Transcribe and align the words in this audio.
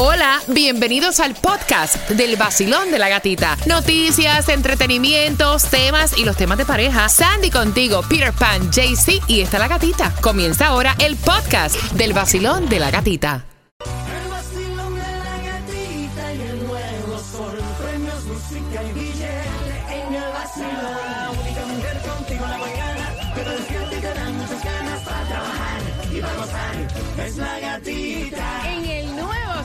Hola, 0.00 0.40
bienvenidos 0.46 1.18
al 1.18 1.34
podcast 1.34 2.08
del 2.10 2.36
vacilón 2.36 2.92
de 2.92 3.00
la 3.00 3.08
gatita. 3.08 3.56
Noticias, 3.66 4.48
entretenimientos, 4.48 5.64
temas 5.64 6.16
y 6.16 6.24
los 6.24 6.36
temas 6.36 6.56
de 6.56 6.64
pareja. 6.64 7.08
Sandy 7.08 7.50
contigo, 7.50 8.02
Peter 8.08 8.32
Pan, 8.32 8.70
JC 8.70 9.20
y 9.26 9.40
está 9.40 9.58
la 9.58 9.66
gatita. 9.66 10.14
Comienza 10.20 10.68
ahora 10.68 10.94
el 11.00 11.16
podcast 11.16 11.74
del 11.94 12.12
vacilón 12.12 12.68
de 12.68 12.78
la 12.78 12.92
gatita. 12.92 13.44
El 13.84 14.28
vacilón 14.30 14.94
de 14.94 15.00
la 15.00 15.36
gatita 15.42 16.32
y 16.32 16.40
el 16.42 16.64
nuevo. 16.64 17.20
Premios, 17.82 18.24
música 18.24 18.84
y 18.84 19.00
el 20.14 20.32
vacilón. 20.32 21.08
Es 27.26 27.36
la 27.36 27.58
gatita. 27.58 28.67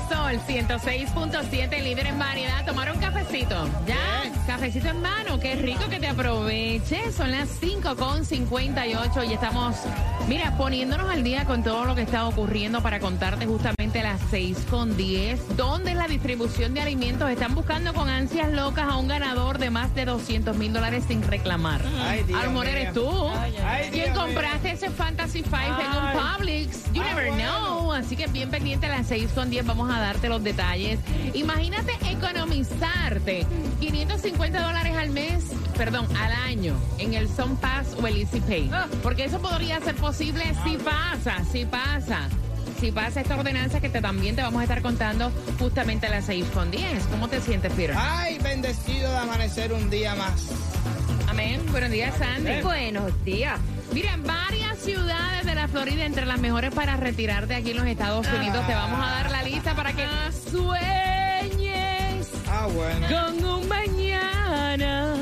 Sol 0.09 0.39
106.7, 0.47 1.81
líder 1.83 2.07
en 2.07 2.19
variedad. 2.19 2.65
Tomar 2.65 2.91
un 2.91 2.99
cafecito. 2.99 3.67
Ya, 3.87 4.31
cafecito 4.45 4.87
en 4.89 5.01
mano. 5.01 5.39
Qué 5.39 5.55
rico 5.55 5.87
que 5.89 5.99
te 5.99 6.07
aproveche. 6.07 7.11
Son 7.11 7.31
las 7.31 7.49
5.58 7.61 9.29
y 9.29 9.33
estamos, 9.33 9.75
mira, 10.27 10.55
poniéndonos 10.57 11.09
al 11.09 11.23
día 11.23 11.45
con 11.45 11.63
todo 11.63 11.85
lo 11.85 11.95
que 11.95 12.01
está 12.01 12.27
ocurriendo 12.27 12.81
para 12.81 12.99
contarte 12.99 13.45
justamente 13.45 13.99
a 14.01 14.03
las 14.13 14.21
6.10. 14.31 15.37
¿Dónde 15.55 15.91
es 15.91 15.97
la 15.97 16.07
distribución 16.07 16.73
de 16.73 16.81
alimentos? 16.81 17.29
Están 17.29 17.55
buscando 17.55 17.93
con 17.93 18.09
ansias 18.09 18.51
locas 18.51 18.85
a 18.89 18.97
un 18.97 19.07
ganador 19.07 19.57
de 19.57 19.69
más 19.69 19.93
de 19.95 20.05
200 20.05 20.55
mil 20.57 20.73
dólares 20.73 21.03
sin 21.07 21.21
reclamar. 21.23 21.81
Ay, 22.07 22.23
Dios 22.23 22.39
A 22.39 22.45
lo 22.45 22.51
mejor 22.51 22.65
mío. 22.67 22.75
eres 22.75 22.93
tú. 22.93 23.29
ay, 23.65 23.89
¿Quién 23.91 24.05
Dios 24.13 24.17
compraste 24.17 24.71
ese 24.71 24.89
Fantasy 24.89 25.43
Five 25.43 25.67
en 25.67 25.91
un. 25.91 26.37
Publix? 26.37 26.91
You 26.93 27.01
Ah, 27.01 27.05
never 27.09 27.27
bueno. 27.29 27.43
Así 27.93 28.15
que 28.15 28.27
bien 28.27 28.49
pendiente 28.49 28.87
a 28.87 28.89
las 28.89 29.07
6 29.07 29.31
con 29.33 29.49
10 29.49 29.65
vamos 29.65 29.89
a 29.89 29.99
darte 29.99 30.29
los 30.29 30.43
detalles. 30.43 30.99
Imagínate 31.33 31.93
economizarte 32.09 33.45
550 33.79 34.61
dólares 34.61 34.95
al 34.97 35.09
mes, 35.09 35.45
perdón, 35.77 36.07
al 36.17 36.31
año 36.31 36.75
en 36.97 37.13
el 37.13 37.27
Sun 37.29 37.55
Pass 37.57 37.95
o 38.01 38.07
el 38.07 38.17
Easy 38.17 38.39
Pay. 38.41 38.71
Porque 39.01 39.25
eso 39.25 39.39
podría 39.39 39.79
ser 39.81 39.95
posible 39.95 40.43
si 40.63 40.77
pasa, 40.77 41.43
si 41.51 41.65
pasa. 41.65 42.29
Si 42.79 42.91
pasa 42.91 43.21
esta 43.21 43.37
ordenanza 43.37 43.79
que 43.79 43.87
te, 43.87 44.01
también 44.01 44.35
te 44.35 44.41
vamos 44.41 44.59
a 44.59 44.63
estar 44.63 44.81
contando 44.81 45.31
justamente 45.57 46.07
a 46.07 46.09
las 46.09 46.25
6 46.25 46.45
con 46.53 46.69
10. 46.69 47.05
¿Cómo 47.05 47.29
te 47.29 47.39
sientes, 47.39 47.71
Peter? 47.73 47.95
Ay, 47.97 48.39
bendecido 48.39 49.09
de 49.09 49.17
amanecer 49.17 49.71
un 49.71 49.89
día 49.89 50.15
más. 50.15 50.49
Amén. 51.33 51.65
Buenos 51.71 51.89
días, 51.89 52.13
Sandy. 52.17 52.61
Buenos 52.61 53.11
días. 53.25 53.59
Miren, 53.91 54.21
varias 54.23 54.77
ciudades 54.77 55.45
de 55.47 55.55
la 55.55 55.67
Florida 55.67 56.05
entre 56.05 56.27
las 56.27 56.39
mejores 56.39 56.71
para 56.73 56.95
retirarte 56.95 57.55
aquí 57.55 57.71
en 57.71 57.77
los 57.77 57.87
Estados 57.87 58.27
Unidos. 58.27 58.67
Te 58.67 58.75
vamos 58.75 58.99
a 59.03 59.09
dar 59.09 59.31
la 59.31 59.41
lista 59.41 59.75
para 59.75 59.93
que 59.93 60.05
sueñes 60.51 62.27
Ah, 62.47 62.67
bueno. 62.71 63.07
con 63.07 63.43
un 63.45 63.67
mañana. 63.67 65.15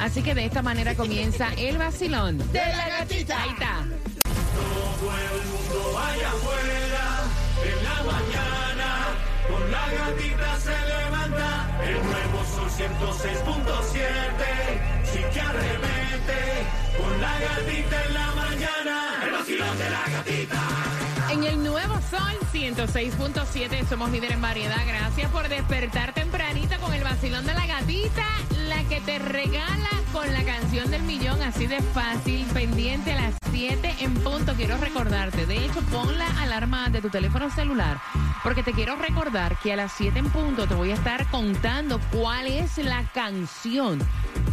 Así 0.00 0.22
que 0.22 0.32
de 0.36 0.44
esta 0.46 0.62
manera 0.62 0.94
comienza 0.94 1.48
el 1.56 1.76
vacilón 1.78 2.38
De 2.52 2.60
la 2.76 2.88
gatita. 3.00 3.42
Ahí 3.42 3.50
está. 3.50 3.84
Todo 4.22 5.10
el 5.10 5.42
mundo 5.48 5.92
vaya 5.94 6.28
afuera 6.28 7.24
en 7.66 7.84
la 7.84 8.02
mañana. 8.12 9.06
Con 9.50 9.70
la 9.72 9.86
gatita 9.90 10.56
se 10.60 10.70
levanta. 10.70 11.68
El 11.84 11.94
nuevo 11.94 12.44
sol 12.54 12.70
106.7. 12.70 14.71
En 21.30 21.44
el 21.44 21.62
nuevo 21.62 21.94
Sol 22.10 22.38
106.7 22.52 23.88
somos 23.88 24.10
líder 24.10 24.32
en 24.32 24.42
variedad. 24.42 24.80
Gracias 24.86 25.30
por 25.30 25.48
despertar 25.48 26.12
tempranito 26.12 26.78
con 26.80 26.92
el 26.94 27.02
vacilón 27.02 27.46
de 27.46 27.54
la 27.54 27.66
gatita, 27.66 28.26
la 28.68 28.84
que 28.84 29.00
te 29.00 29.18
regala 29.18 29.90
con 30.12 30.32
la 30.32 30.44
canción 30.44 30.90
del 30.90 31.02
millón, 31.02 31.40
así 31.42 31.66
de 31.66 31.80
fácil, 31.80 32.44
pendiente 32.52 33.12
a 33.12 33.22
las 33.22 33.34
7 33.50 33.96
en 34.00 34.14
punto. 34.14 34.54
Quiero 34.54 34.76
recordarte, 34.76 35.46
de 35.46 35.64
hecho, 35.64 35.80
pon 35.90 36.18
la 36.18 36.28
alarma 36.42 36.90
de 36.90 37.00
tu 37.00 37.08
teléfono 37.08 37.50
celular, 37.50 37.98
porque 38.42 38.62
te 38.62 38.72
quiero 38.72 38.96
recordar 38.96 39.56
que 39.60 39.72
a 39.72 39.76
las 39.76 39.92
7 39.92 40.18
en 40.18 40.30
punto 40.30 40.66
te 40.66 40.74
voy 40.74 40.90
a 40.90 40.94
estar 40.94 41.26
contando 41.30 41.98
cuál 42.12 42.46
es 42.46 42.76
la 42.78 43.04
canción 43.14 43.98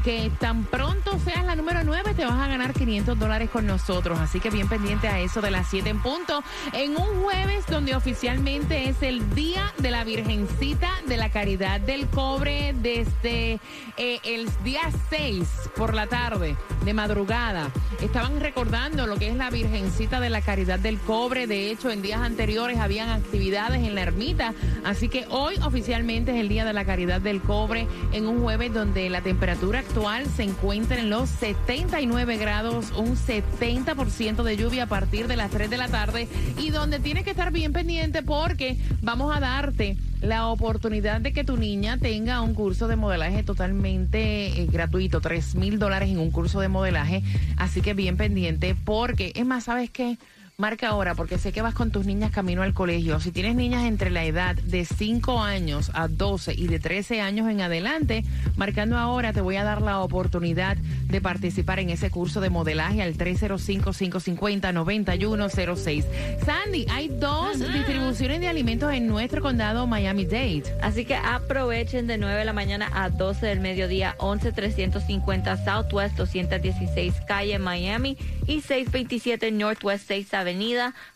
que 0.03 0.31
tan 0.39 0.63
pronto 0.63 1.17
seas 1.19 1.45
la 1.45 1.55
número 1.55 1.83
9 1.83 2.13
te 2.13 2.25
vas 2.25 2.39
a 2.39 2.47
ganar 2.47 2.73
500 2.73 3.17
dólares 3.17 3.50
con 3.50 3.66
nosotros. 3.66 4.19
Así 4.19 4.39
que 4.39 4.50
bien 4.50 4.67
pendiente 4.67 5.07
a 5.07 5.19
eso 5.19 5.41
de 5.41 5.51
las 5.51 5.67
7 5.69 5.89
en 5.89 6.01
punto. 6.01 6.44
En 6.73 6.91
un 6.97 7.23
jueves 7.23 7.66
donde 7.67 7.95
oficialmente 7.95 8.89
es 8.89 9.01
el 9.03 9.33
Día 9.35 9.73
de 9.77 9.91
la 9.91 10.03
Virgencita 10.03 10.89
de 11.07 11.17
la 11.17 11.29
Caridad 11.29 11.81
del 11.81 12.07
Cobre 12.07 12.73
desde 12.81 13.59
eh, 13.97 14.19
el 14.23 14.47
día 14.63 14.81
6 15.09 15.47
por 15.75 15.94
la 15.94 16.07
tarde, 16.07 16.56
de 16.85 16.94
madrugada. 16.94 17.69
Estaban 18.01 18.39
recordando 18.39 19.07
lo 19.07 19.17
que 19.17 19.29
es 19.29 19.35
la 19.35 19.50
Virgencita 19.50 20.19
de 20.19 20.29
la 20.29 20.41
Caridad 20.41 20.79
del 20.79 21.00
Cobre. 21.00 21.47
De 21.47 21.71
hecho, 21.71 21.89
en 21.89 22.01
días 22.01 22.21
anteriores 22.21 22.79
habían 22.79 23.09
actividades 23.09 23.85
en 23.85 23.95
la 23.95 24.01
ermita. 24.01 24.53
Así 24.83 25.09
que 25.09 25.25
hoy 25.29 25.56
oficialmente 25.63 26.31
es 26.31 26.38
el 26.38 26.50
Día 26.50 26.66
de 26.66 26.73
la 26.73 26.85
Caridad 26.85 27.21
del 27.21 27.41
Cobre 27.41 27.88
en 28.11 28.27
un 28.27 28.41
jueves 28.41 28.73
donde 28.73 29.09
la 29.09 29.21
temperatura 29.21 29.78
actual 29.79 30.25
se 30.35 30.44
encuentra 30.44 31.00
en 31.00 31.09
los 31.09 31.29
79 31.29 32.38
grados, 32.38 32.91
un 32.97 33.16
70% 33.16 34.44
de 34.44 34.57
lluvia 34.57 34.84
a 34.84 34.88
partir 34.88 35.28
de 35.28 35.35
las 35.35 35.50
3 35.51 35.69
de 35.69 35.78
la 35.78 35.88
tarde 35.88 36.28
y 36.57 36.69
donde 36.69 37.00
tienes 37.00 37.23
que 37.23 37.31
estar 37.31 37.51
bien 37.51 37.73
pendiente 37.73 38.22
porque 38.22 38.78
vamos 39.01 39.35
a 39.35 39.39
darte 39.39 39.97
la 40.22 40.47
oportunidad 40.47 41.22
de 41.22 41.31
que 41.31 41.44
tu 41.44 41.57
niña 41.57 41.97
tenga 41.97 42.41
un 42.41 42.53
curso 42.53 42.88
de 42.88 42.97
modelaje 42.97 43.41
totalmente 43.44 44.62
eh, 44.62 44.68
gratuito, 44.69 45.22
3 45.22 45.56
mil 45.56 45.79
dólares 45.79 46.09
en 46.09 46.19
un 46.19 46.31
curso 46.31 46.59
de 46.59 46.68
modelaje. 46.68 47.23
Así 47.57 47.81
que 47.81 47.94
bien 47.94 48.18
pendiente 48.18 48.75
porque, 48.75 49.31
es 49.35 49.45
más, 49.45 49.63
¿sabes 49.63 49.89
qué? 49.89 50.18
Marca 50.59 50.89
ahora, 50.89 51.15
porque 51.15 51.37
sé 51.37 51.53
que 51.53 51.61
vas 51.61 51.73
con 51.73 51.89
tus 51.89 52.05
niñas 52.05 52.31
camino 52.31 52.63
al 52.63 52.73
colegio. 52.73 53.21
Si 53.21 53.31
tienes 53.31 53.55
niñas 53.55 53.85
entre 53.85 54.09
la 54.09 54.25
edad 54.25 54.57
de 54.57 54.83
5 54.83 55.39
años 55.39 55.89
a 55.93 56.09
12 56.09 56.53
y 56.53 56.67
de 56.67 56.79
13 56.79 57.21
años 57.21 57.49
en 57.49 57.61
adelante, 57.61 58.25
marcando 58.57 58.97
ahora 58.97 59.31
te 59.31 59.39
voy 59.39 59.55
a 59.55 59.63
dar 59.63 59.81
la 59.81 60.01
oportunidad 60.01 60.75
de 60.75 61.21
participar 61.21 61.79
en 61.79 61.91
ese 61.91 62.09
curso 62.09 62.41
de 62.41 62.49
modelaje 62.49 63.01
al 63.01 63.15
305-550-9106. 63.15 66.03
Sandy, 66.45 66.85
hay 66.91 67.07
dos 67.07 67.59
distribuciones 67.59 68.41
de 68.41 68.49
alimentos 68.49 68.91
en 68.91 69.07
nuestro 69.07 69.41
condado 69.41 69.87
Miami-Dade. 69.87 70.63
Así 70.81 71.05
que 71.05 71.15
aprovechen 71.15 72.05
de 72.05 72.17
9 72.17 72.37
de 72.37 72.43
la 72.43 72.51
mañana 72.51 72.91
a 72.93 73.09
12 73.09 73.45
del 73.45 73.61
mediodía, 73.61 74.17
11350 74.19 75.55
Southwest 75.63 76.17
216 76.17 77.13
Calle 77.25 77.59
Miami 77.59 78.17
y 78.45 78.59
627 78.59 79.51
Northwest 79.51 80.05
6 80.05 80.33
Avenida 80.33 80.48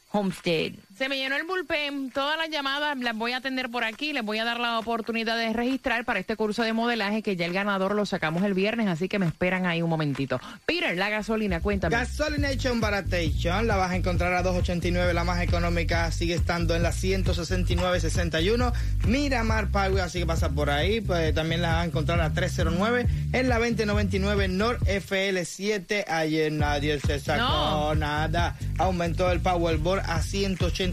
Homestead. 0.10 0.78
Se 1.04 1.10
me 1.10 1.18
llenó 1.18 1.36
el 1.36 1.44
bullpen. 1.44 2.12
Todas 2.12 2.38
las 2.38 2.50
llamadas 2.50 2.98
las 2.98 3.14
voy 3.14 3.34
a 3.34 3.38
atender 3.40 3.70
por 3.70 3.84
aquí. 3.84 4.14
Les 4.14 4.24
voy 4.24 4.40
a 4.40 4.46
dar 4.46 4.62
la 4.62 4.80
oportunidad 4.80 5.36
de 5.38 5.52
registrar 5.52 6.06
para 6.06 6.18
este 6.22 6.38
curso 6.38 6.64
de 6.64 6.72
modelaje 6.72 7.22
que 7.22 7.36
ya 7.36 7.46
el 7.46 7.52
ganador 7.52 7.94
lo 7.94 8.06
sacamos 8.06 8.42
el 8.44 8.54
viernes, 8.54 8.88
así 8.88 9.10
que 9.10 9.20
me 9.20 9.26
esperan 9.26 9.66
ahí 9.66 9.82
un 9.82 9.90
momentito. 9.90 10.40
Peter, 10.66 10.96
la 10.98 11.10
gasolina, 11.10 11.60
cuéntame. 11.60 11.94
Gasolination 11.94 12.80
Baratation 12.80 13.68
la 13.68 13.76
vas 13.76 13.92
a 13.92 13.98
encontrar 13.98 14.32
a 14.32 14.44
2.89, 14.46 15.12
la 15.12 15.26
más 15.26 15.42
económica 15.42 16.10
sigue 16.10 16.36
estando 16.36 16.74
en 16.74 16.84
la 16.84 16.92
169.61. 16.94 18.72
Miramar 19.06 19.72
Power, 19.72 20.00
así 20.04 20.20
que 20.20 20.26
pasa 20.26 20.52
por 20.52 20.70
ahí, 20.70 21.02
pues 21.02 21.34
también 21.34 21.62
la 21.62 21.74
vas 21.74 21.82
a 21.84 21.86
encontrar 21.88 22.22
a 22.22 22.32
309 22.32 23.08
en 23.34 23.50
la 23.50 23.60
2099 23.60 24.48
North 24.48 24.82
FL7. 24.88 26.06
Ayer 26.08 26.50
nadie 26.50 26.98
se 27.02 27.20
sacó 27.20 27.42
No. 27.42 27.96
nada. 27.96 28.56
Aumentó 28.78 29.30
el 29.32 29.42
Powerball 29.42 30.00
a 30.00 30.22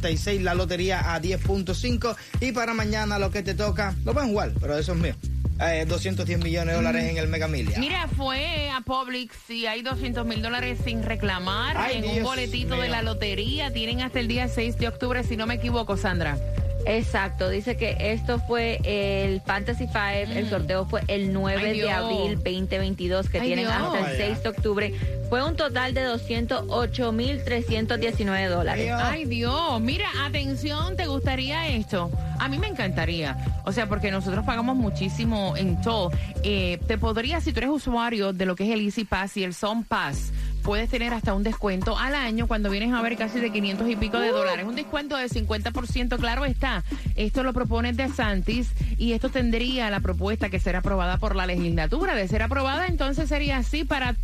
186, 0.00 0.42
la 0.42 0.54
lotería 0.54 1.14
a 1.14 1.20
10.5 1.20 2.16
y 2.40 2.52
para 2.52 2.74
mañana 2.74 3.18
lo 3.18 3.30
que 3.30 3.42
te 3.42 3.54
toca, 3.54 3.94
lo 4.04 4.12
pueden 4.12 4.30
jugar, 4.30 4.52
pero 4.60 4.76
eso 4.78 4.92
es 4.92 4.98
mío. 4.98 5.14
Eh, 5.62 5.84
210 5.86 6.42
millones 6.42 6.68
de 6.68 6.72
dólares 6.72 7.04
en 7.10 7.18
el 7.18 7.28
Mega. 7.28 7.47
Mira, 7.47 8.08
fue 8.16 8.70
a 8.70 8.80
Publix 8.80 9.50
y 9.50 9.66
hay 9.66 9.82
200 9.82 10.24
mil 10.24 10.41
dólares 10.41 10.78
sin 10.82 11.02
reclamar 11.02 11.76
Ay, 11.76 11.98
en 11.98 12.18
un 12.18 12.22
boletito 12.22 12.80
de 12.80 12.88
la 12.88 13.02
lotería. 13.02 13.70
Tienen 13.70 14.00
hasta 14.00 14.20
el 14.20 14.28
día 14.28 14.48
6 14.48 14.78
de 14.78 14.88
octubre, 14.88 15.22
si 15.22 15.36
no 15.36 15.47
me 15.47 15.56
equivoco, 15.56 15.98
Sandra. 15.98 16.38
Exacto, 16.86 17.48
dice 17.50 17.77
que 17.77 17.94
esto 18.12 18.38
fue 18.41 18.80
el 18.84 19.41
Fantasy 19.42 19.86
Five, 19.86 20.38
el 20.38 20.48
sorteo 20.48 20.86
fue 20.86 21.03
el 21.09 21.30
9 21.32 21.60
Mm. 21.60 21.65
Ay, 21.65 21.68
de 21.68 21.72
Dios. 21.74 21.91
abril 21.92 22.34
2022, 22.36 23.28
que 23.28 23.41
Ay, 23.41 23.47
tienen 23.48 23.66
Dios. 23.66 23.77
hasta 23.77 23.98
el 23.98 24.04
Vaya. 24.04 24.16
6 24.16 24.42
de 24.42 24.48
octubre. 24.48 24.94
Fue 25.28 25.44
un 25.44 25.56
total 25.56 25.92
de 25.94 26.06
208.319 26.09 28.48
dólares. 28.48 28.91
Ay, 28.97 29.24
Dios. 29.27 29.80
Mira, 29.80 30.06
atención, 30.24 30.97
¿te 30.97 31.06
gustaría 31.06 31.68
esto? 31.68 32.10
A 32.38 32.48
mí 32.48 32.59
me 32.59 32.68
encantaría. 32.68 33.36
O 33.65 33.72
sea, 33.72 33.88
porque 33.88 34.10
nosotros 34.10 34.44
pagamos 34.44 34.77
muchísimo 34.77 35.56
en 35.56 35.80
todo. 35.82 36.10
Eh, 36.42 36.78
te 36.86 36.98
podría, 36.98 37.41
si 37.41 37.53
tú 37.53 37.60
eres 37.60 37.71
usuario 37.71 38.32
de 38.32 38.47
lo 38.47 38.56
que 38.56 38.65
es 38.65 38.71
el 38.71 38.80
Easy 38.84 39.04
Pass 39.04 39.36
y 39.36 39.44
el 39.44 39.54
Sun 39.54 39.84
Pass, 39.84 40.32
puedes 40.60 40.89
tener 40.89 41.12
hasta 41.12 41.34
un 41.34 41.42
descuento 41.42 41.98
al 41.98 42.15
año 42.15 42.47
cuando 42.47 42.71
vienes 42.71 42.92
a 42.92 43.03
ver 43.03 43.16
casi 43.16 43.41
de 43.41 43.51
500 43.51 43.89
y 43.89 43.97
pico 43.97 44.18
de 44.18 44.28
dólares. 44.30 44.66
Un 44.66 44.77
descuento 44.77 45.16
de 45.16 45.27
50%, 45.27 46.18
claro 46.18 46.45
está. 46.45 46.84
Esto 47.16 47.42
lo 47.42 47.53
propone 47.53 47.92
De 47.92 48.09
Santis 48.09 48.71
y 48.97 49.12
esto 49.12 49.28
tendría 49.28 49.91
la 49.91 50.01
propuesta 50.01 50.48
que 50.48 50.60
será 50.60 50.78
aprobada 50.80 51.18
por 51.18 51.36
la 51.36 51.47
legislatura. 51.47 52.15
De 52.15 52.28
ser 52.28 52.42
aprobada, 52.42 52.86
entonces 52.86 53.28
sería 53.28 53.59
así 53.59 53.84
para 53.84 54.15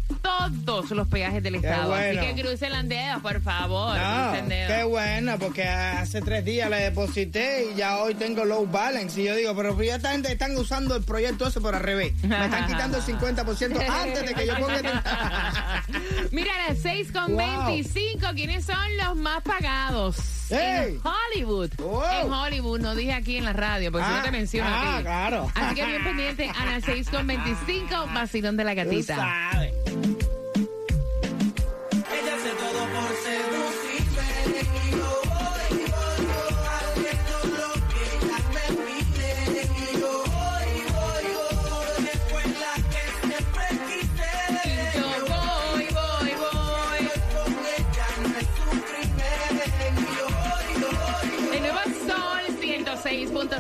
todos 0.65 0.91
los 0.91 1.09
peajes 1.09 1.43
del 1.43 1.57
Estado. 1.57 1.89
bueno. 1.89 2.21
Así 2.21 2.35
que 2.35 2.43
crucen 2.43 2.73
las 2.73 2.89
dedos, 2.89 3.23
por 3.23 3.41
favor. 3.41 3.97
No, 3.97 4.33
qué 4.49 4.85
bueno, 4.85 5.39
porque 5.39 5.65
hace 5.65 6.21
tres 6.21 6.45
días 6.45 6.69
le 6.71 6.77
deposité 6.79 7.69
y 7.73 7.77
ya 7.77 7.99
hoy 7.99 8.15
tengo 8.15 8.45
low 8.45 8.67
balance. 8.67 9.21
Y 9.21 9.25
yo 9.25 9.35
digo, 9.37 9.55
pero 9.57 9.81
ya 9.83 9.97
esta 9.97 10.13
gente 10.13 10.33
están 10.33 10.57
usando 10.57 10.97
el 10.97 11.05
proyecto 11.05 11.47
ese 11.49 11.61
por 11.61 11.75
al 11.75 11.83
revés. 11.83 12.13
Me 12.25 12.45
están 12.45 12.67
quitando 12.67 12.99
el 12.99 13.03
50% 13.05 13.89
antes 13.89 14.27
de 14.27 14.35
que 14.35 14.47
yo 14.47 14.57
ponga... 14.57 14.77
el- 14.77 14.87
Mira, 16.33 16.53
a 16.67 16.69
las 16.73 16.79
6 16.83 17.13
con 17.13 17.27
Wow. 17.37 17.67
25, 17.67 18.27
¿quiénes 18.35 18.65
son 18.65 18.77
los 19.05 19.17
más 19.17 19.43
pagados? 19.43 20.17
Hey. 20.49 20.95
En 20.95 21.01
Hollywood. 21.05 21.71
Wow. 21.79 22.03
En 22.25 22.33
Hollywood, 22.33 22.81
no 22.81 22.95
dije 22.95 23.13
aquí 23.15 23.37
en 23.37 23.45
la 23.45 23.53
radio, 23.53 23.91
porque 23.91 24.07
si 24.07 24.13
no 24.13 24.19
Ah, 24.19 24.23
te 24.23 24.31
menciono 24.31 24.71
ah, 24.73 24.95
a 24.95 24.97
ti. 24.99 25.03
claro. 25.05 25.53
Así 25.55 25.75
que 25.75 25.87
bien 25.87 26.05
pendiente 26.05 26.51
a 26.57 26.65
las 26.67 26.85
6 26.85 27.09
con 27.11 27.27
25, 27.27 28.07
vacilón 28.15 28.57
de 28.57 28.65
la 28.65 28.71
Tú 28.73 28.77
gatita. 28.77 29.17
sabes. 29.17 29.73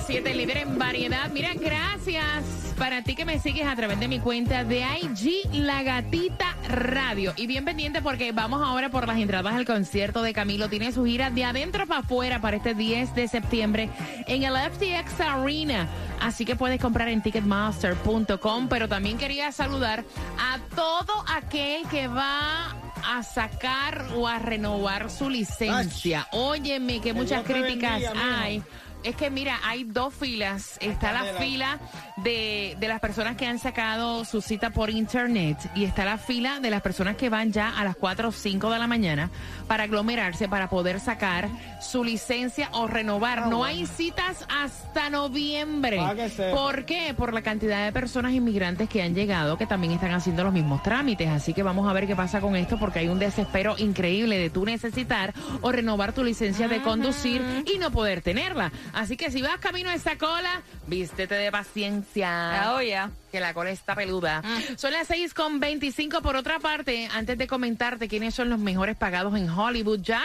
7, 0.06 0.34
líder 0.34 0.58
en 0.58 0.78
variedad. 0.78 1.28
Mira, 1.32 1.52
gracias 1.54 2.44
para 2.78 3.02
ti 3.02 3.16
que 3.16 3.24
me 3.24 3.40
sigues 3.40 3.66
a 3.66 3.74
través 3.74 3.98
de 3.98 4.06
mi 4.06 4.20
cuenta 4.20 4.62
de 4.62 4.84
IG 5.02 5.52
La 5.52 5.82
Gatita 5.82 6.56
Radio. 6.68 7.32
Y 7.36 7.48
bien 7.48 7.64
pendiente 7.64 8.00
porque 8.02 8.30
vamos 8.30 8.62
ahora 8.62 8.88
por 8.88 9.08
las 9.08 9.18
entradas 9.18 9.54
al 9.54 9.64
concierto 9.64 10.22
de 10.22 10.32
Camilo. 10.32 10.68
Tiene 10.68 10.92
su 10.92 11.04
gira 11.04 11.30
de 11.30 11.44
adentro 11.44 11.88
para 11.88 12.00
afuera 12.00 12.40
para 12.40 12.58
este 12.58 12.74
10 12.74 13.16
de 13.16 13.26
septiembre 13.26 13.90
en 14.28 14.44
el 14.44 14.54
FTX 14.56 15.20
Arena. 15.20 15.88
Así 16.20 16.44
que 16.44 16.54
puedes 16.54 16.80
comprar 16.80 17.08
en 17.08 17.20
ticketmaster.com. 17.20 18.68
Pero 18.68 18.88
también 18.88 19.18
quería 19.18 19.50
saludar 19.50 20.04
a 20.38 20.58
todo 20.76 21.24
aquel 21.34 21.84
que 21.88 22.06
va 22.06 22.76
a 23.04 23.22
sacar 23.22 24.06
o 24.14 24.28
a 24.28 24.38
renovar 24.38 25.10
su 25.10 25.28
licencia. 25.28 26.28
Ay, 26.32 26.38
Óyeme, 26.38 27.00
que 27.00 27.12
muchas 27.12 27.42
críticas 27.42 28.02
hay. 28.16 28.62
Es 29.06 29.14
que 29.14 29.30
mira, 29.30 29.60
hay 29.62 29.84
dos 29.84 30.12
filas. 30.12 30.78
Está 30.80 31.12
la 31.12 31.22
fila 31.34 31.78
de, 32.26 32.76
de 32.80 32.88
las 32.88 32.98
personas 32.98 33.36
que 33.36 33.46
han 33.46 33.60
sacado 33.60 34.24
su 34.24 34.40
cita 34.40 34.70
por 34.70 34.90
internet 34.90 35.58
y 35.76 35.84
está 35.84 36.04
la 36.04 36.18
fila 36.18 36.58
de 36.58 36.70
las 36.70 36.82
personas 36.82 37.14
que 37.14 37.28
van 37.28 37.52
ya 37.52 37.78
a 37.78 37.84
las 37.84 37.94
4 37.94 38.30
o 38.30 38.32
5 38.32 38.68
de 38.68 38.78
la 38.80 38.88
mañana 38.88 39.30
para 39.68 39.84
aglomerarse, 39.84 40.48
para 40.48 40.68
poder 40.68 40.98
sacar 40.98 41.48
su 41.80 42.02
licencia 42.02 42.68
o 42.72 42.88
renovar. 42.88 43.38
Ah, 43.38 43.42
no 43.42 43.58
bueno. 43.58 43.64
hay 43.64 43.86
citas 43.86 44.44
hasta 44.48 45.08
noviembre. 45.08 46.00
Ah. 46.00 46.16
¿Por 46.52 46.84
qué? 46.84 47.14
Por 47.16 47.32
la 47.32 47.42
cantidad 47.42 47.84
de 47.84 47.92
personas 47.92 48.32
inmigrantes 48.32 48.88
que 48.88 49.02
han 49.02 49.14
llegado 49.14 49.56
que 49.56 49.66
también 49.66 49.92
están 49.92 50.10
haciendo 50.10 50.42
los 50.42 50.52
mismos 50.52 50.82
trámites. 50.82 51.28
Así 51.28 51.54
que 51.54 51.62
vamos 51.62 51.88
a 51.88 51.92
ver 51.92 52.08
qué 52.08 52.16
pasa 52.16 52.40
con 52.40 52.56
esto 52.56 52.76
porque 52.76 52.98
hay 52.98 53.08
un 53.08 53.20
desespero 53.20 53.76
increíble 53.78 54.36
de 54.36 54.50
tú 54.50 54.64
necesitar 54.64 55.32
o 55.60 55.70
renovar 55.70 56.12
tu 56.12 56.24
licencia 56.24 56.66
de 56.66 56.82
conducir 56.82 57.40
y 57.72 57.78
no 57.78 57.92
poder 57.92 58.20
tenerla. 58.20 58.72
Así 58.92 59.16
que 59.16 59.30
si 59.30 59.42
vas 59.42 59.58
camino 59.58 59.90
a 59.90 59.94
esa 59.94 60.18
cola, 60.18 60.62
vístete 60.88 61.36
de 61.36 61.52
paciencia. 61.52 62.15
Oh, 62.24 62.80
yeah. 62.80 63.10
Que 63.30 63.40
la 63.40 63.52
cola 63.52 63.70
está 63.70 63.94
peluda. 63.94 64.42
Son 64.76 64.92
las 64.92 65.08
6 65.08 65.34
con 65.34 65.60
25. 65.60 66.22
Por 66.22 66.36
otra 66.36 66.58
parte, 66.58 67.08
antes 67.12 67.36
de 67.36 67.46
comentarte 67.46 68.08
quiénes 68.08 68.34
son 68.34 68.48
los 68.48 68.58
mejores 68.58 68.96
pagados 68.96 69.36
en 69.36 69.50
Hollywood, 69.50 70.00
ya 70.00 70.22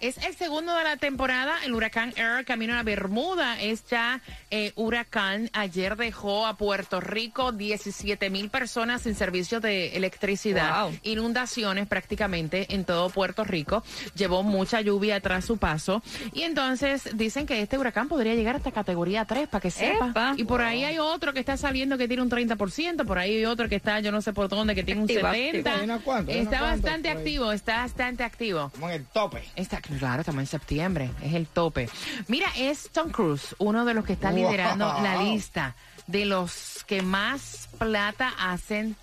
es 0.00 0.18
el 0.18 0.34
segundo 0.36 0.74
de 0.76 0.84
la 0.84 0.96
temporada. 0.96 1.56
El 1.64 1.74
huracán 1.74 2.12
Air 2.16 2.44
camino 2.44 2.74
a 2.74 2.76
la 2.76 2.82
Bermuda 2.82 3.60
es 3.60 3.84
ya 3.86 4.20
eh, 4.50 4.72
huracán. 4.76 5.50
Ayer 5.52 5.96
dejó 5.96 6.46
a 6.46 6.56
Puerto 6.56 7.00
Rico 7.00 7.52
17 7.52 8.30
mil 8.30 8.50
personas 8.50 9.02
sin 9.02 9.14
servicio 9.14 9.60
de 9.60 9.96
electricidad. 9.96 10.84
Wow. 10.84 10.98
Inundaciones 11.02 11.88
prácticamente 11.88 12.74
en 12.74 12.84
todo 12.84 13.10
Puerto 13.10 13.44
Rico. 13.44 13.82
Llevó 14.14 14.42
mucha 14.42 14.80
lluvia 14.80 15.20
tras 15.20 15.44
su 15.44 15.56
paso. 15.56 16.02
Y 16.32 16.42
entonces 16.42 17.08
dicen 17.14 17.46
que 17.46 17.60
este 17.60 17.78
huracán 17.78 18.08
podría 18.08 18.34
llegar 18.34 18.56
hasta 18.56 18.70
categoría 18.70 19.24
3, 19.24 19.48
para 19.48 19.60
que 19.60 19.70
sepa. 19.70 20.08
Epa. 20.08 20.34
Y 20.36 20.44
por 20.44 20.60
ahí 20.60 20.84
hay 20.84 20.98
otro 20.98 21.31
que 21.32 21.40
está 21.40 21.56
saliendo 21.56 21.98
que 21.98 22.06
tiene 22.08 22.22
un 22.22 22.30
30%, 22.30 23.04
por 23.06 23.18
ahí 23.18 23.36
hay 23.38 23.44
otro 23.44 23.68
que 23.68 23.76
está, 23.76 24.00
yo 24.00 24.12
no 24.12 24.22
sé 24.22 24.32
por 24.32 24.48
dónde, 24.48 24.74
que 24.74 24.82
tiene 24.84 25.00
un 25.00 25.10
Activo, 25.10 25.28
70%. 25.28 25.66
Hay 25.66 25.84
unos 25.84 26.02
cuantos, 26.02 26.34
hay 26.34 26.40
unos 26.42 26.52
Está 26.52 26.64
bastante 26.64 27.10
activo, 27.10 27.52
está 27.52 27.76
bastante 27.78 28.24
activo. 28.24 28.70
Como 28.70 28.88
en 28.88 28.94
el 28.96 29.06
tope. 29.06 29.42
Está, 29.56 29.80
claro, 29.80 30.20
estamos 30.20 30.40
en 30.40 30.46
septiembre, 30.46 31.10
es 31.22 31.34
el 31.34 31.46
tope. 31.46 31.88
Mira, 32.28 32.48
es 32.56 32.90
Tom 32.90 33.10
Cruise, 33.10 33.54
uno 33.58 33.84
de 33.84 33.94
los 33.94 34.04
que 34.04 34.12
está 34.14 34.30
Wow. 34.30 34.36
liderando 34.50 34.86
la 35.02 35.22
lista 35.22 35.74
de 36.06 36.24
los 36.24 36.84
que 36.86 37.02
más 37.02 37.68
plata 37.78 38.32
hacen 38.38 38.96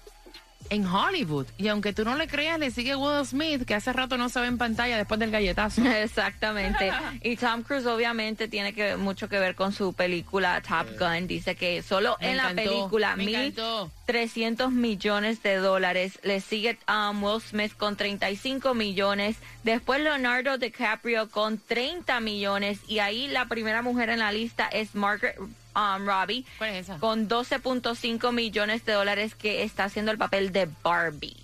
en 0.70 0.86
Hollywood. 0.86 1.48
Y 1.58 1.68
aunque 1.68 1.94
tú 1.94 2.04
no 2.04 2.16
le 2.16 2.28
creas, 2.28 2.60
le 2.60 2.72
sigue 2.72 2.96
Will 2.96 3.26
Smith, 3.26 3.66
que 3.66 3.76
hace 3.76 3.94
rato 3.94 4.18
no 4.18 4.30
se 4.30 4.40
ve 4.40 4.48
en 4.48 4.58
pantalla 4.58 4.98
después 4.98 5.20
del 5.20 5.32
galletazo. 5.32 5.82
Exactamente. 5.86 6.92
Y 7.22 7.36
Tom 7.36 7.64
Cruise 7.64 7.86
obviamente 7.86 8.48
tiene 8.48 8.74
que 8.74 8.96
mucho 8.96 9.30
que 9.30 9.40
ver 9.40 9.56
con 9.56 9.74
su 9.74 9.94
película 9.94 10.62
Top 10.62 10.88
Gun. 11.00 11.28
Dice 11.28 11.56
que 11.56 11.82
solo 11.82 12.18
Me 12.20 12.32
en 12.32 12.38
la 12.38 12.54
película 12.54 13.16
me 13.16 13.26
mil 13.26 13.36
encantó. 13.36 13.92
300 14.06 14.72
millones 14.72 15.44
de 15.44 15.58
dólares. 15.58 16.20
Le 16.24 16.42
sigue 16.42 16.78
um, 16.88 17.24
Will 17.24 17.42
Smith 17.42 17.74
con 17.78 17.96
35 17.96 18.74
millones. 18.74 19.38
Después 19.64 20.02
Leonardo 20.02 20.58
DiCaprio 20.58 21.30
con 21.30 21.60
30 21.60 22.20
millones. 22.20 22.80
Y 22.88 23.00
ahí 23.00 23.28
la 23.28 23.46
primera 23.46 23.82
mujer 23.82 24.10
en 24.10 24.20
la 24.20 24.32
lista 24.32 24.68
es 24.68 24.96
Margaret 24.96 25.38
um, 25.76 26.06
Robbie 26.06 26.46
¿Cuál 26.58 26.72
es 26.72 26.90
esa? 26.90 27.00
con 27.00 27.28
12.5 27.28 28.32
millones 28.32 28.86
de 28.86 28.94
dólares 28.94 29.36
que 29.36 29.64
está 29.64 29.86
haciendo 29.86 30.12
el 30.12 30.18
papel 30.18 30.52
de 30.52 30.70
Barbie. 30.84 31.38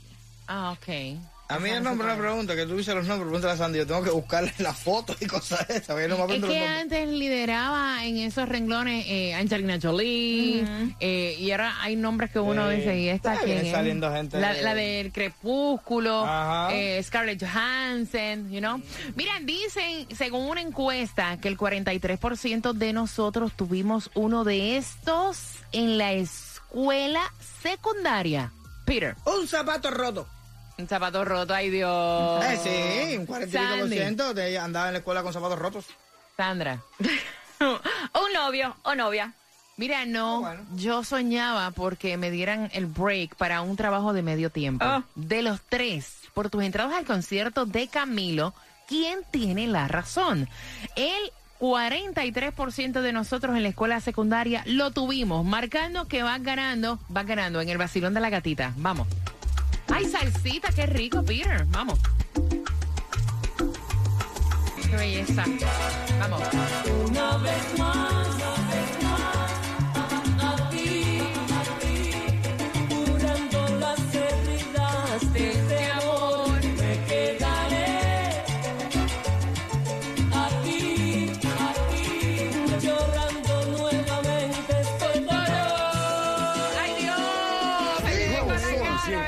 Ah, 0.48 0.72
ok. 0.72 1.20
A 1.48 1.60
mí 1.60 1.70
el 1.70 1.84
nombre 1.84 2.12
es. 2.12 2.18
pregunta, 2.18 2.56
que 2.56 2.66
tú 2.66 2.76
dices 2.76 2.96
los 2.96 3.06
nombres, 3.06 3.28
pregúntale 3.28 3.54
a 3.54 3.58
Sandy. 3.58 3.78
Yo 3.80 3.86
tengo 3.88 4.02
que 4.04 4.10
buscarle 4.10 4.52
las 4.58 4.78
fotos 4.80 5.16
y 5.22 5.28
cosas 5.28 5.68
de 5.68 5.78
esas. 5.78 5.90
no 6.10 6.28
me 6.28 6.36
Es 6.38 6.44
que 6.44 6.66
antes 6.66 7.08
lideraba 7.10 8.04
en 8.04 8.18
esos 8.18 8.50
renglones 8.50 9.06
eh, 9.08 9.36
Angelina 9.36 9.78
Jolie 9.82 10.66
eh, 11.00 11.36
y 11.40 11.52
ahora 11.52 11.76
hay 11.82 11.96
nombres 11.96 12.32
que 12.32 12.40
uno 12.40 12.70
Sí. 12.72 12.78
dice 12.78 12.98
y 13.00 13.10
esta 13.10 13.36
es? 13.36 13.72
saliendo 13.72 14.12
gente 14.12 14.40
la, 14.40 14.54
de- 14.54 14.62
la 14.64 14.74
del 14.74 15.12
Crepúsculo 15.12 16.26
Ajá. 16.26 16.74
eh, 16.74 17.02
Scarlett 17.04 17.40
Johansson 17.44 18.50
you 18.52 18.60
know 18.60 18.82
mira 19.16 19.34
dicen 19.44 20.08
según 20.16 20.50
una 20.50 20.62
encuesta 20.62 21.38
que 21.38 21.48
el 21.48 21.58
43% 21.58 22.74
de 22.74 22.94
nosotros 22.94 23.52
tuvimos 23.56 24.10
uno 24.16 24.44
de 24.44 24.78
estos 24.78 25.38
en 25.72 25.98
la 25.98 26.14
escuela 26.14 27.22
secundaria 27.62 28.52
Peter 28.86 29.16
Un 29.26 29.48
zapato 29.48 29.92
roto. 29.92 30.28
Un 30.78 30.88
zapato 30.88 31.24
roto 31.24 31.54
ay 31.54 31.70
Dios 31.70 32.44
Eh, 32.46 32.60
sí, 32.62 33.18
un 33.18 33.28
45% 33.28 34.34
de 34.34 34.60
andaba 34.60 34.88
en 34.88 34.94
la 34.94 35.00
escuela 35.00 35.24
con 35.24 35.34
zapatos 35.34 35.60
rotos. 35.60 35.86
Sandra 36.38 36.82
un 37.60 38.34
novio 38.34 38.76
o 38.84 38.96
novia. 38.96 39.34
Mira, 39.78 40.06
no, 40.06 40.42
bueno. 40.42 40.62
yo 40.76 41.04
soñaba 41.04 41.72
porque 41.72 42.16
me 42.18 42.32
dieran 42.32 42.70
el 42.74 42.86
break 42.86 43.36
para 43.36 43.62
un 43.62 43.76
trabajo 43.76 44.14
de 44.14 44.22
medio 44.22 44.50
tiempo. 44.50 44.86
Ah. 44.86 45.04
De 45.16 45.42
los 45.42 45.60
tres, 45.68 46.20
por 46.34 46.50
tus 46.50 46.64
entradas 46.64 46.96
al 46.96 47.06
concierto 47.06 47.66
de 47.66 47.88
Camilo, 47.90 48.54
¿quién 48.88 49.20
tiene 49.32 49.68
la 49.68 49.90
razón? 49.90 50.48
El 50.96 51.32
43% 51.60 53.02
de 53.02 53.12
nosotros 53.12 53.56
en 53.56 53.64
la 53.64 53.70
escuela 53.70 54.00
secundaria 54.00 54.64
lo 54.66 54.92
tuvimos, 54.92 55.44
marcando 55.44 56.08
que 56.08 56.24
van 56.24 56.44
ganando, 56.44 57.00
van 57.10 57.26
ganando 57.26 57.60
en 57.60 57.68
el 57.68 57.78
vacilón 57.78 58.14
de 58.14 58.22
la 58.22 58.30
gatita. 58.30 58.74
Vamos. 58.78 59.08
Ay, 59.98 60.10
salsita, 60.10 60.74
qué 60.74 60.86
rico, 60.88 61.24
Peter. 61.24 61.66
Vamos. 61.68 61.98
Qué 64.90 64.94
belleza. 64.98 65.46
Vamos. 66.20 66.42
Una 67.08 67.38
vez 67.38 67.80
más, 67.80 68.35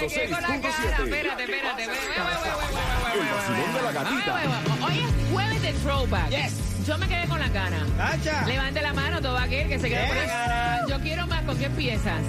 106.7. 0.07 1.03
Espérate, 1.03 1.43
espérate. 1.43 1.83
El 1.83 1.89
vacilón 3.33 3.73
de 3.73 3.81
la 3.81 3.91
gatita. 3.91 4.41
Hoy 4.85 4.99
es 4.99 5.31
jueves 5.31 5.61
de 5.61 5.73
throwback. 5.73 6.29
Yes. 6.29 6.85
Yo 6.87 6.97
me 6.97 7.07
quedé 7.07 7.27
con 7.27 7.39
la 7.39 7.49
gana. 7.49 7.85
Tacha. 7.97 8.45
Levante 8.47 8.81
la 8.81 8.93
mano 8.93 9.21
todo 9.21 9.37
aquel 9.37 9.67
que 9.67 9.79
se 9.79 9.89
quede 9.89 10.07
con 10.07 10.17
la 10.17 10.25
gana. 10.25 10.85
Yo 10.87 10.99
quiero 11.01 11.27
más. 11.27 11.43
¿Con 11.43 11.57
qué 11.57 11.65
empiezas? 11.65 12.21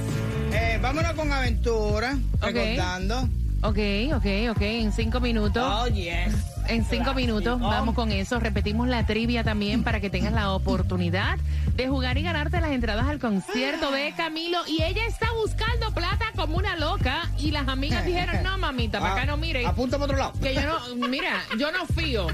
Eh, 0.52 0.78
vámonos 0.82 1.12
con 1.12 1.32
aventura. 1.32 2.16
Ok. 2.40 2.42
Recordando. 2.42 3.28
Ok, 3.62 3.78
ok, 4.14 4.26
ok. 4.50 4.62
En 4.62 4.92
cinco 4.92 5.20
minutos. 5.20 5.62
Oh, 5.64 5.87
yes. 5.88 6.35
En 6.68 6.85
cinco 6.85 7.14
minutos 7.14 7.61
vamos 7.61 7.94
con 7.94 8.12
eso. 8.12 8.38
Repetimos 8.40 8.88
la 8.88 9.06
trivia 9.06 9.42
también 9.44 9.85
para 9.85 10.00
que 10.00 10.11
tengas 10.11 10.32
la 10.32 10.52
oportunidad 10.52 11.38
de 11.78 11.87
jugar 11.88 12.18
y 12.18 12.23
ganarte 12.23 12.61
las 12.61 12.73
entradas 12.73 13.06
al 13.06 13.20
concierto 13.20 13.92
de 13.92 14.12
Camilo. 14.16 14.58
Y 14.66 14.82
ella 14.82 15.06
está 15.06 15.28
buscando 15.40 15.92
plata 15.92 16.26
como 16.35 16.56
una 16.58 16.75
loca. 16.75 17.30
Y 17.38 17.52
las 17.52 17.68
amigas 17.68 18.04
dijeron, 18.04 18.42
no, 18.42 18.58
mamita, 18.58 18.99
para 18.99 19.12
acá 19.14 19.26
no 19.26 19.37
mire. 19.37 19.64
Ah, 19.64 19.70
Apunta 19.70 19.97
para 19.97 20.12
otro 20.12 20.16
lado. 20.18 20.32
Que 20.42 20.54
yo 20.54 20.62
no, 20.97 21.08
mira, 21.08 21.40
yo 21.56 21.70
no 21.70 21.87
fío. 21.87 22.26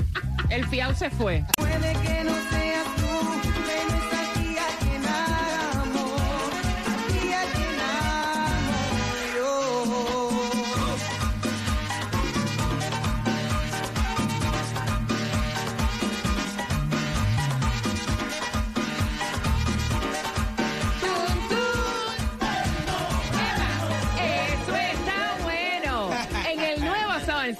El 0.49 0.67
fiao 0.67 0.95
se 0.95 1.11
fue. 1.11 1.45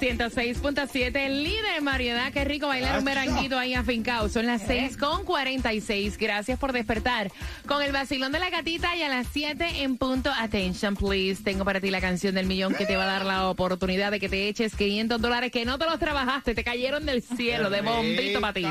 106.7, 0.05 1.15
el 1.15 1.43
líder 1.43 1.77
en 1.77 1.85
variedad. 1.85 2.31
Qué 2.31 2.43
rico 2.45 2.67
bailar 2.67 2.99
un 2.99 3.05
meranguito 3.05 3.57
ahí 3.57 3.73
afincado. 3.73 4.29
Son 4.29 4.45
las 4.45 4.61
6 4.61 4.97
con 4.97 5.25
46. 5.25 6.17
Gracias 6.19 6.59
por 6.59 6.73
despertar. 6.73 7.31
Con 7.65 7.81
el 7.81 7.91
vacilón 7.91 8.31
de 8.31 8.37
la 8.37 8.51
gatita 8.51 8.95
y 8.95 9.01
a 9.01 9.09
las 9.09 9.25
7 9.33 9.81
en 9.81 9.97
punto. 9.97 10.31
Attention, 10.37 10.95
please. 10.95 11.43
Tengo 11.43 11.65
para 11.65 11.81
ti 11.81 11.89
la 11.89 12.01
canción 12.01 12.35
del 12.35 12.45
millón 12.45 12.75
que 12.75 12.85
te 12.85 12.95
va 12.95 13.03
a 13.03 13.07
dar 13.07 13.25
la 13.25 13.49
oportunidad 13.49 14.11
de 14.11 14.19
que 14.19 14.29
te 14.29 14.47
eches 14.47 14.75
500 14.75 15.19
dólares 15.19 15.51
que 15.51 15.65
no 15.65 15.79
te 15.79 15.85
los 15.85 15.97
trabajaste, 15.97 16.53
te 16.53 16.63
cayeron 16.63 17.07
del 17.07 17.23
cielo, 17.23 17.71
de 17.71 17.81
bombito 17.81 18.39
para 18.41 18.53
ti. 18.53 18.65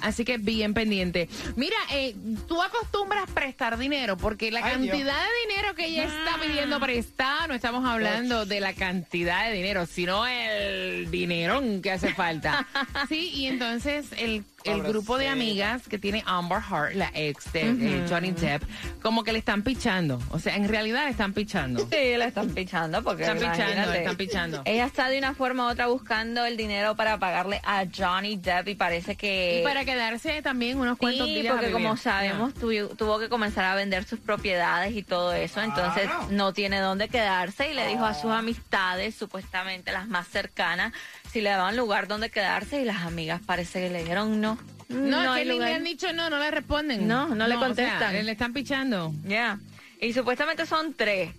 Así 0.00 0.24
que 0.24 0.38
bien 0.38 0.74
pendiente. 0.74 1.28
Mira, 1.54 1.76
eh, 1.92 2.16
tú 2.48 2.60
acostumbras 2.60 3.30
prestar 3.30 3.78
dinero 3.78 4.16
porque 4.16 4.50
la 4.50 4.64
Ay, 4.64 4.72
cantidad 4.72 4.96
Dios. 4.96 5.06
de 5.06 5.48
dinero 5.48 5.74
que 5.76 5.86
ella 5.86 6.04
está 6.04 6.40
pidiendo 6.40 6.80
prestar, 6.80 7.48
no 7.48 7.54
estamos 7.54 7.88
hablando 7.88 8.46
de 8.46 8.58
la 8.58 8.72
cantidad 8.72 9.46
de 9.46 9.52
dinero, 9.52 9.86
sino 9.86 10.26
el 10.26 10.71
dinerón 11.10 11.82
que 11.82 11.92
hace 11.92 12.14
falta. 12.14 12.66
Sí, 13.08 13.30
y 13.34 13.46
entonces 13.46 14.06
el, 14.16 14.44
el 14.64 14.82
grupo 14.82 15.18
de 15.18 15.28
amigas 15.28 15.82
que 15.88 15.98
tiene 15.98 16.22
Amber 16.26 16.60
Heart, 16.62 16.94
la 16.94 17.10
ex 17.14 17.52
de 17.52 17.60
eh, 17.70 18.06
Johnny 18.08 18.32
Depp, 18.32 18.62
como 19.02 19.24
que 19.24 19.32
le 19.32 19.38
están 19.38 19.62
pichando. 19.62 20.20
O 20.30 20.38
sea, 20.38 20.56
en 20.56 20.68
realidad 20.68 21.04
le 21.04 21.10
están 21.10 21.32
pichando. 21.32 21.80
Sí, 21.90 22.16
la 22.16 22.26
están 22.26 22.50
pichando 22.50 23.02
porque 23.02 23.22
Están 23.22 23.38
pichando, 23.38 23.62
imagínate. 23.62 23.98
están 23.98 24.16
pichando. 24.16 24.62
Ella 24.64 24.84
está 24.86 25.08
de 25.08 25.18
una 25.18 25.34
forma 25.34 25.66
u 25.66 25.70
otra 25.70 25.86
buscando 25.86 26.44
el 26.44 26.56
dinero 26.56 26.96
para 26.96 27.18
pagarle 27.18 27.60
a 27.64 27.84
Johnny 27.94 28.36
Depp 28.36 28.68
y 28.68 28.74
parece 28.74 29.16
que 29.16 29.60
Y 29.60 29.64
para 29.64 29.84
quedarse 29.84 30.42
también 30.42 30.78
unos 30.78 30.98
cuantos 30.98 31.26
días. 31.26 31.46
a 31.46 31.50
porque 31.52 31.66
vivir. 31.68 31.82
como 31.82 31.96
sabemos 31.96 32.54
tuvo, 32.54 32.88
tuvo 32.96 33.18
que 33.18 33.28
comenzar 33.28 33.64
a 33.64 33.74
vender 33.74 34.04
sus 34.04 34.20
propiedades 34.20 34.94
y 34.94 35.02
todo 35.02 35.32
eso, 35.32 35.60
entonces 35.60 36.08
no 36.30 36.52
tiene 36.52 36.78
dónde 36.80 37.08
quedarse 37.08 37.70
y 37.70 37.74
le 37.74 37.86
dijo 37.86 38.04
a 38.04 38.14
sus 38.14 38.30
amistades, 38.30 39.14
supuestamente 39.14 39.92
las 39.92 40.08
más 40.08 40.28
cercanas, 40.28 40.92
si 41.32 41.40
le 41.40 41.50
daban 41.50 41.76
lugar 41.76 42.08
donde 42.08 42.30
quedarse 42.30 42.82
y 42.82 42.84
las 42.84 43.02
amigas 43.02 43.40
parece 43.44 43.80
que 43.80 43.90
le 43.90 44.00
dijeron 44.00 44.40
no. 44.40 44.58
No, 44.88 45.22
es 45.22 45.28
hay 45.30 45.44
que 45.46 45.52
ni 45.54 45.58
le 45.58 45.74
han 45.74 45.84
dicho 45.84 46.12
no, 46.12 46.28
no 46.28 46.38
le 46.38 46.50
responden. 46.50 47.08
No, 47.08 47.28
no 47.28 47.46
le 47.46 47.56
o 47.56 47.58
sea, 47.58 47.66
contestan. 47.68 48.26
le 48.26 48.32
están 48.32 48.52
pichando. 48.52 49.14
Ya. 49.24 49.58
Y 49.98 50.12
supuestamente 50.12 50.66
son 50.66 50.92
tres, 50.92 51.30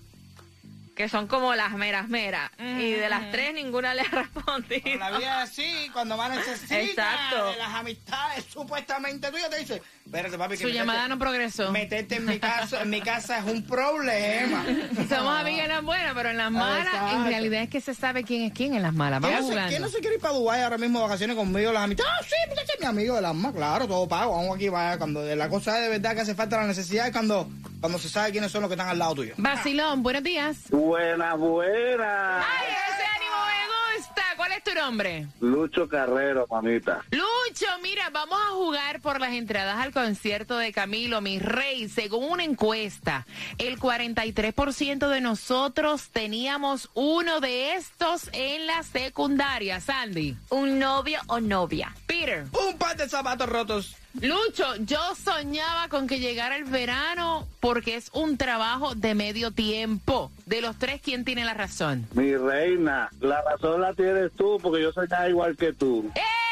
que 0.96 1.10
son 1.10 1.28
como 1.28 1.56
las 1.56 1.72
meras 1.74 2.08
meras. 2.08 2.52
Y 2.60 2.92
de 2.92 3.10
las 3.10 3.32
tres 3.32 3.54
ninguna 3.54 3.94
le 3.96 4.02
ha 4.02 4.04
respondido. 4.12 5.00
La 5.00 5.18
vida 5.18 5.44
es 5.44 5.50
así, 5.52 5.90
cuando 5.92 6.16
van 6.18 6.34
a 6.34 6.36
necesitar 6.36 6.82
Exacto. 6.82 7.46
de 7.52 7.58
las 7.58 7.70
amistades 7.74 8.46
supuestamente 8.52 9.32
tuyas, 9.32 9.50
te 9.50 9.58
dice, 9.60 9.82
espérate 10.06 10.38
papi, 10.38 10.52
que 10.52 10.58
Su 10.64 10.68
meterte- 10.70 10.74
llamada 10.74 11.08
no 11.08 11.18
progresó. 11.18 11.72
Meterte 11.72 12.16
en 12.18 12.26
mi 12.26 12.40
casa, 12.40 12.82
en 12.84 12.90
mi 12.92 13.02
casa 13.02 13.40
es 13.40 13.46
un 13.46 13.64
problema. 13.66 14.64
Somos 15.10 15.40
amigas 15.40 15.66
en 15.66 15.72
las 15.72 15.84
buenas, 15.84 16.14
pero 16.14 16.30
en 16.30 16.38
las 16.38 16.52
malas, 16.52 17.14
en 17.14 17.26
realidad 17.26 17.62
es 17.64 17.70
que 17.70 17.82
se 17.82 17.94
sabe 17.96 18.24
quién 18.24 18.44
es 18.44 18.54
quién 18.54 18.76
en 18.76 18.84
las 18.84 18.94
malas. 18.94 19.20
¿Quién 19.20 19.34
Vamos 19.34 19.42
no, 19.42 19.48
se, 19.48 19.54
jugando. 19.54 19.70
quién 19.70 19.82
no 19.82 19.90
se 19.90 19.98
quiere 20.00 20.16
ir 20.18 20.22
para 20.22 20.34
Dubái 20.36 20.62
ahora 20.62 20.78
mismo 20.78 21.00
de 21.00 21.06
vacaciones 21.06 21.36
conmigo, 21.36 21.72
las 21.72 21.84
amistades? 21.84 22.12
Ah, 22.20 22.24
sí, 22.24 22.36
es 22.74 22.80
mi 22.80 22.86
amigo 22.86 23.16
del 23.16 23.26
alma, 23.26 23.52
claro, 23.54 23.88
todo 23.88 24.08
pago, 24.08 24.36
vamos 24.36 24.56
aquí, 24.56 24.70
vaya, 24.70 24.98
cuando 24.98 25.24
la 25.36 25.50
cosa 25.50 25.78
es 25.78 25.84
de 25.86 25.90
verdad 25.90 26.14
que 26.16 26.22
hace 26.22 26.36
falta 26.36 26.58
la 26.58 26.68
necesidad 26.68 27.08
es 27.08 27.12
cuando, 27.14 27.50
cuando 27.84 28.00
se 28.00 28.08
sabe 28.08 28.32
quiénes 28.32 28.50
son 28.50 28.62
los 28.62 28.70
que 28.70 28.76
están 28.76 28.88
al 28.88 28.98
lado 28.98 29.16
tuyo. 29.16 29.34
Vacilón, 29.36 30.04
buenos 30.04 30.24
días. 30.24 30.56
Buena, 30.70 31.34
buena. 31.34 32.38
¡Ay, 32.38 32.68
ese 32.70 33.04
ánimo 33.04 33.36
me 33.46 33.98
gusta! 34.00 34.22
¿Cuál 34.38 34.52
es 34.54 34.64
tu 34.64 34.74
nombre? 34.74 35.28
Lucho 35.42 35.86
Carrero, 35.90 36.48
mamita. 36.50 37.04
Lucho, 37.12 37.33
mira, 37.82 38.10
vamos 38.12 38.40
a 38.48 38.52
jugar 38.54 39.00
por 39.02 39.20
las 39.20 39.34
entradas 39.34 39.78
al 39.78 39.92
concierto 39.92 40.58
de 40.58 40.74
Camilo, 40.74 41.22
mi 41.22 41.40
rey. 41.40 41.88
Según 41.88 42.32
una 42.32 42.44
encuesta, 42.44 43.26
el 43.58 43.80
43% 43.80 45.08
de 45.08 45.22
nosotros 45.22 46.10
teníamos 46.10 46.90
uno 46.94 47.40
de 47.42 47.76
estos 47.76 48.30
en 48.34 48.66
la 48.66 48.84
secundaria. 48.84 49.80
Sandy, 49.80 50.36
Un 50.50 50.80
novio 50.80 51.20
o 51.28 51.40
novia. 51.40 51.96
Peter, 52.08 52.46
Un 52.68 52.78
par 52.78 52.98
de 52.98 53.08
zapatos 53.08 53.48
rotos. 53.48 53.96
Lucho, 54.20 54.76
yo 54.78 55.00
soñaba 55.16 55.88
con 55.90 56.08
que 56.08 56.20
llegara 56.20 56.56
el 56.56 56.66
verano 56.66 57.48
porque 57.60 57.96
es 57.96 58.10
un 58.14 58.38
trabajo 58.38 58.94
de 58.96 59.16
medio 59.16 59.52
tiempo. 59.52 60.32
De 60.46 60.62
los 60.62 60.78
tres, 60.78 61.02
¿quién 61.02 61.26
tiene 61.26 61.46
la 61.46 61.54
razón? 61.54 62.08
Mi 62.14 62.36
reina, 62.36 63.10
la 63.20 63.42
razón 63.42 63.82
la 63.82 63.94
tienes 63.94 64.32
tú 64.36 64.60
porque 64.62 64.82
yo 64.82 64.92
soy 64.92 65.08
nada 65.08 65.30
igual 65.30 65.58
que 65.58 65.74
tú. 65.74 66.12
¡Eh! 66.16 66.43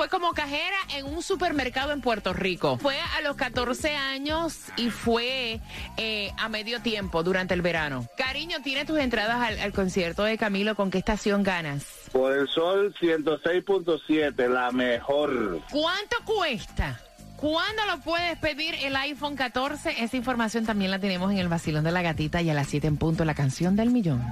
Fue 0.00 0.08
como 0.08 0.32
cajera 0.32 0.78
en 0.96 1.04
un 1.04 1.22
supermercado 1.22 1.92
en 1.92 2.00
Puerto 2.00 2.32
Rico. 2.32 2.78
Fue 2.78 2.96
a 2.98 3.20
los 3.20 3.36
14 3.36 3.96
años 3.96 4.56
y 4.78 4.88
fue 4.88 5.60
eh, 5.98 6.32
a 6.38 6.48
medio 6.48 6.80
tiempo 6.80 7.22
durante 7.22 7.52
el 7.52 7.60
verano. 7.60 8.06
Cariño, 8.16 8.62
¿tiene 8.64 8.86
tus 8.86 8.98
entradas 8.98 9.36
al, 9.42 9.58
al 9.58 9.74
concierto 9.74 10.24
de 10.24 10.38
Camilo? 10.38 10.74
¿Con 10.74 10.90
qué 10.90 10.96
estación 10.96 11.42
ganas? 11.42 11.84
Por 12.12 12.32
el 12.32 12.48
sol 12.48 12.94
106.7, 12.98 14.48
la 14.48 14.72
mejor. 14.72 15.60
¿Cuánto 15.70 16.16
cuesta? 16.24 16.98
¿Cuándo 17.36 17.84
lo 17.84 18.00
puedes 18.00 18.38
pedir 18.38 18.76
el 18.76 18.96
iPhone 18.96 19.36
14? 19.36 20.02
Esa 20.02 20.16
información 20.16 20.64
también 20.64 20.90
la 20.90 20.98
tenemos 20.98 21.30
en 21.30 21.36
el 21.36 21.48
vacilón 21.48 21.84
de 21.84 21.92
la 21.92 22.00
gatita 22.00 22.40
y 22.40 22.48
a 22.48 22.54
las 22.54 22.68
7 22.68 22.86
en 22.86 22.96
punto, 22.96 23.26
la 23.26 23.34
canción 23.34 23.76
del 23.76 23.90
millón. 23.90 24.24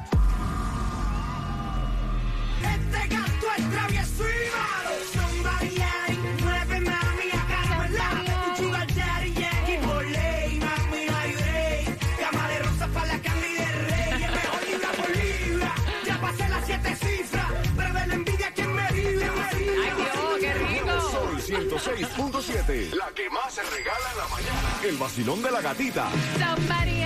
106.7. 21.49 22.93
La 22.93 23.09
que 23.14 23.31
más 23.31 23.55
se 23.55 23.62
regala 23.62 24.12
en 24.12 24.19
la 24.19 24.28
mañana. 24.28 24.81
El 24.85 24.99
vacilón 24.99 25.43
de 25.43 25.50
la 25.50 25.62
gatita. 25.62 26.11
Somebody 26.38 27.02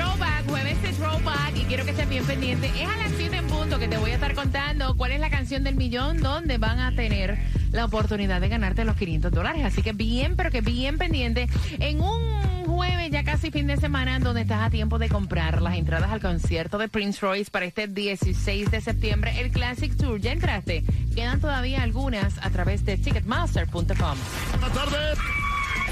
Throwback, 0.00 0.48
jueves 0.48 0.80
de 0.80 0.92
Throwback 0.94 1.56
y 1.56 1.64
quiero 1.64 1.84
que 1.84 1.90
estés 1.90 2.08
bien 2.08 2.24
pendiente. 2.24 2.68
Es 2.68 2.88
a 2.88 2.96
las 2.96 3.12
7 3.18 3.36
en 3.36 3.46
punto 3.48 3.78
que 3.78 3.86
te 3.86 3.98
voy 3.98 4.12
a 4.12 4.14
estar 4.14 4.34
contando 4.34 4.96
cuál 4.96 5.12
es 5.12 5.20
la 5.20 5.28
canción 5.28 5.62
del 5.62 5.76
millón 5.76 6.22
donde 6.22 6.56
van 6.56 6.78
a 6.78 6.96
tener 6.96 7.38
la 7.70 7.84
oportunidad 7.84 8.40
de 8.40 8.48
ganarte 8.48 8.86
los 8.86 8.96
500 8.96 9.30
dólares. 9.30 9.62
Así 9.62 9.82
que 9.82 9.92
bien, 9.92 10.36
pero 10.36 10.50
que 10.50 10.62
bien 10.62 10.96
pendiente 10.96 11.50
en 11.80 12.00
un 12.00 12.64
jueves 12.64 13.10
ya 13.10 13.24
casi 13.24 13.50
fin 13.50 13.66
de 13.66 13.76
semana 13.76 14.18
donde 14.20 14.40
estás 14.40 14.62
a 14.62 14.70
tiempo 14.70 14.98
de 14.98 15.10
comprar 15.10 15.60
las 15.60 15.76
entradas 15.76 16.10
al 16.10 16.22
concierto 16.22 16.78
de 16.78 16.88
Prince 16.88 17.20
Royce 17.20 17.50
para 17.50 17.66
este 17.66 17.86
16 17.86 18.70
de 18.70 18.80
septiembre, 18.80 19.38
el 19.38 19.50
Classic 19.50 19.94
Tour. 19.94 20.18
Ya 20.18 20.32
entraste. 20.32 20.82
Quedan 21.14 21.40
todavía 21.40 21.82
algunas 21.82 22.38
a 22.38 22.48
través 22.48 22.86
de 22.86 22.96
ticketmaster.com. 22.96 23.84
Buenas 23.86 24.72
tardes. 24.72 25.18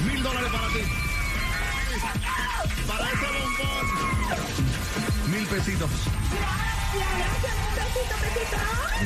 Mil 0.07 0.23
dólares 0.23 0.49
para 0.50 0.69
ti. 0.69 1.08
Para 2.87 3.11
ese 3.11 3.26
bombón. 3.26 3.87
Mil 5.30 5.47
pesitos. 5.47 5.90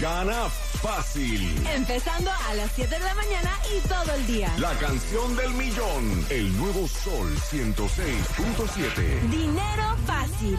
Gana 0.00 0.48
fácil. 0.82 1.66
Empezando 1.74 2.30
a 2.30 2.54
las 2.54 2.70
7 2.74 2.98
de 2.98 3.04
la 3.04 3.14
mañana 3.14 3.58
y 3.76 3.80
todo 3.86 4.14
el 4.14 4.26
día. 4.26 4.52
La 4.58 4.74
canción 4.74 5.36
del 5.36 5.50
millón. 5.50 6.26
El 6.30 6.56
nuevo 6.58 6.88
Sol 6.88 7.36
106.7. 7.50 9.20
Dinero 9.30 9.96
fácil. 10.06 10.58